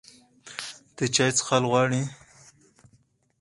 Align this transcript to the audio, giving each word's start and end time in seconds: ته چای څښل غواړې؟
ته 0.95 1.03
چای 1.15 1.31
څښل 1.37 1.63
غواړې؟ 1.71 2.01